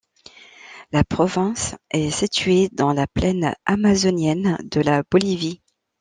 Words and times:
La 0.91 1.03
province 1.03 1.75
est 1.91 2.09
située 2.09 2.69
dans 2.71 2.91
la 2.91 3.05
plaine 3.05 3.53
amazonienne 3.67 4.57
de 4.63 4.81
la 4.81 5.03
Bolivie. 5.11 5.61